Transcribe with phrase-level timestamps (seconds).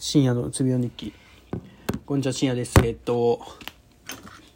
[0.00, 1.12] 深夜のうつ病日記。
[2.06, 2.76] こんにちは、深夜です。
[2.84, 3.40] えっと、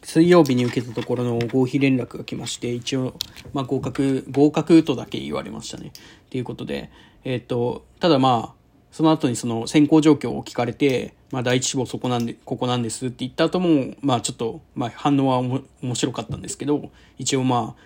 [0.01, 3.15] 水曜日に受けたところの合否連絡が来まして、一応、
[3.51, 5.87] まあ、合格、合格とだけ言われましたね。
[5.89, 6.89] っていうことで、
[7.25, 8.63] えっと、ただまあ、
[8.93, 17.83] その後にその選考状況を聞かれて、まあ、第一志望そこなんで、ここなんですって言った後も、まあ、ちょっと、まあ、反応は面白かったんですけど、一応まあ、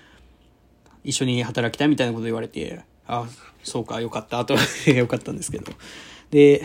[1.04, 3.26] 一緒に働きたいみたいなこと言われて、あ、
[3.64, 4.56] そうか、よかった、と
[4.94, 5.72] よかったんですけど。
[6.30, 6.64] で、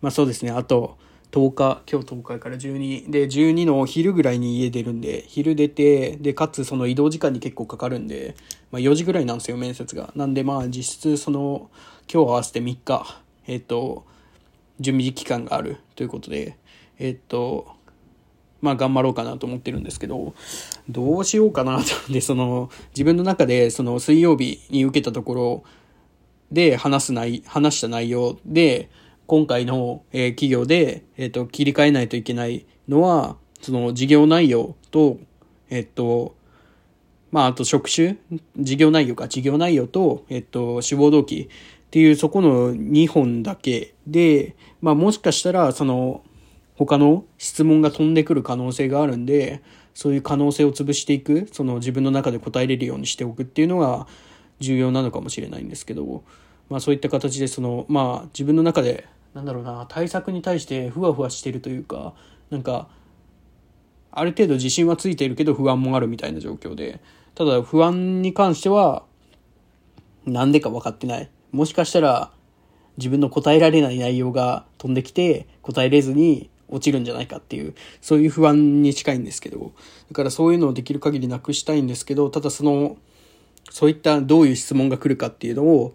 [0.00, 0.96] まあそうですね、あと
[1.30, 8.34] 10日、今日10日から12、で、12の昼ぐらいに家出るんで、昼出て、で、かつその移動時間に結構かかるんで、
[8.72, 10.12] まあ4時ぐらいなんですよ、面接が。
[10.16, 11.70] なんでまあ実質その、
[12.12, 14.04] 今日合わせて3日、えっ、と、
[14.80, 16.56] 準備期間があるということで、
[16.98, 17.68] えっ、と、
[18.60, 20.34] まあ頑張ろうかなと思ってるんですけど、
[20.88, 22.12] どうしようかなと。
[22.12, 25.64] で、その、自分の中でその水曜日に受けたところ
[26.50, 28.90] で話す内、話した内容で、
[29.30, 35.18] 今回の、えー、企業で、えっ、ー、と、切り替えないといけないのは、その事業内容と、
[35.68, 36.34] えっ、ー、と、
[37.30, 38.16] まあ、あと職種
[38.58, 46.24] 事業内容か、事業内容と、えっと、志望動機っていうそこの2本だけで、まあ、もしかしたら、その、
[46.74, 49.62] 他の質問が飛んでくる可能性があるんで、
[49.94, 54.08] そういう可能性を潰していく、その自分の中で答えれるようにしておくっていうのが
[54.58, 56.24] 重要なのかもしれないんですけど、
[56.68, 62.14] まあそういった形でその、まあ自分の中でなんだろうな対策に対してふわふわしてるというか
[62.50, 62.88] なんか
[64.10, 67.00] ある程度自信はついているけど不安もあるみたいな状況で
[67.34, 69.04] ただ不安に関しては
[70.26, 71.30] なんでか分かってない。
[71.52, 72.30] もしかしたら
[72.96, 79.72] 自分の答えられない内容が飛んできて答えれずに落ちるんじゃないかっていうそういう不安に近いんですけど
[80.08, 82.96] だからそういうのをできる限りなくしたいんですけどただその
[83.70, 85.94] そういったどういう質問が来るかっていうのを、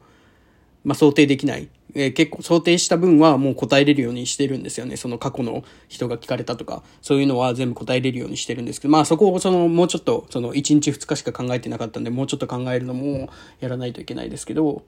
[0.84, 1.70] まあ、想定できない。
[1.98, 4.98] えー、結構想定した分はもう答えれるようにしてるんですよね。
[4.98, 13.30] その過去の人が聞かれたとか、そういうのは全部答えれるようにしてるんですけど、まあそこをそのもうちょっと、その1日2日しか考えてなかったんで、もうちょっと考えるのも
[13.62, 14.84] やらないといけないですけど、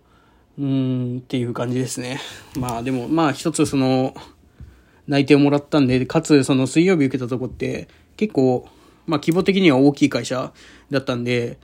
[0.59, 2.19] うーんっていう感じですね。
[2.59, 4.13] まあでも、まあ一つその、
[5.07, 7.87] 内定をもらったんで、かつその水曜日受けたとこって
[8.17, 8.67] 結構、
[9.05, 10.51] まあ規模的には大きい会社
[10.89, 11.57] だったんで、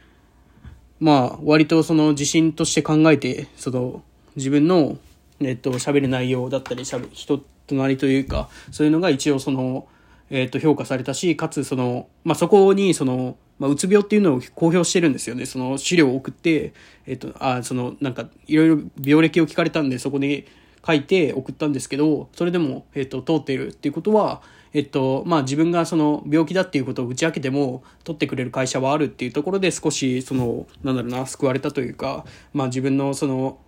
[1.01, 4.01] まあ割とその自信として考えて、その
[4.37, 4.97] 自分の
[5.39, 9.87] えっと、喋る内容だったり、しゃべ、人となりというか、そういうのが一応その、
[10.29, 15.45] えっと、評価されたし、かつその、まあ、そこにその、まあ、うつ病っていうのを公表してるんですよね。
[15.45, 16.73] その資料を送って、
[17.05, 20.45] えっと、あ、その、なんか、いろいろ病歴を聞かれたんで、そこに
[20.85, 24.41] 書いて送ったんですけど、それでも、えっと、通っているっていうことは、
[24.73, 33.59] えっと、まあ、自分がその病気だっていうことを打ち明けても、取ってくれる会社はあるっていうところで少し、その、なんだろうな、救われたというか、まあ、自分のその、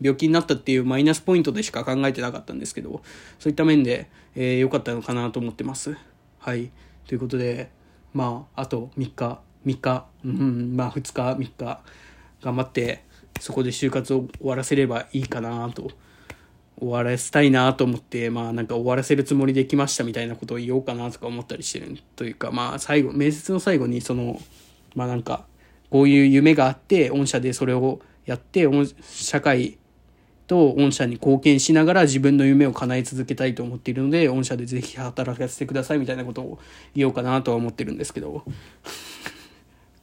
[0.00, 3.02] 病気になったっていうマイナスポイントでしか考えてなかったんですけど、
[3.38, 5.96] そういった面で、えー、良かったのかなと思ってます。
[6.38, 6.70] はい。
[7.06, 7.70] ということで、
[8.12, 11.80] まあ、あと3日、3日、うん、まあ2日、3日、
[12.42, 13.04] 頑張って、
[13.40, 15.90] そこで就活を終わらせればいいかなと、
[16.78, 24.40] 終わらせたいなと思って、まあなんか終わらせるつもりできましたみたいなことを言おうかなとか思ったりしてるというか、まあ最後、面接の最後にその、
[24.94, 25.46] まあなんか、
[25.90, 28.68] こういう夢があって、御社でそれをやって、
[29.02, 29.78] 社会
[30.46, 36.58] と御社に貢献しながら自分の夢を叶え続けたいと思っているので、御社でぜひ働かせてくださいみたいなことを
[36.94, 38.44] 言おうかなとは思ってるんですけど。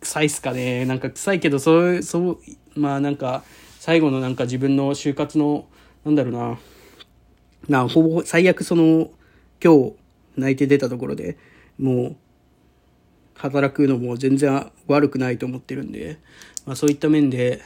[0.01, 2.39] 臭いっすかねなんか臭いけど、そう、そう、
[2.75, 3.43] まあなんか、
[3.79, 5.65] 最後のなんか自分の就活の、
[6.05, 6.59] なんだろうな、
[7.67, 9.09] な、ほぼ最悪その、
[9.63, 9.93] 今日
[10.35, 11.37] 泣いて出たところで
[11.77, 12.15] もう、
[13.35, 16.19] 働くのも全然悪くないと思ってるんで、
[16.65, 17.61] まあそういった面で、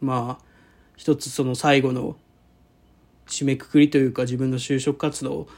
[0.00, 0.51] まあ、
[0.96, 2.16] 一つその最後の
[3.26, 5.48] 締めくくりというか自分の就職活動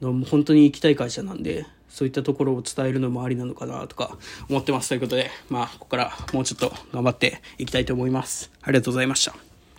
[0.00, 4.16] の本当に行きたい会社なんでそういったところを伝えるのもありなのかなとか
[4.48, 4.88] 思ってます。
[4.88, 8.50] ということでまあここからもうちょっと頑張っていきたいと思います。
[8.62, 9.49] ありがとうございました。